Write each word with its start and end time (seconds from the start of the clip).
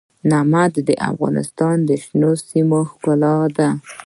نمک 0.31 0.73
د 0.87 0.89
افغانستان 1.09 1.75
د 1.89 1.89
شنو 2.03 2.31
سیمو 2.47 2.79
ښکلا 2.89 3.35
ده. 3.57 3.67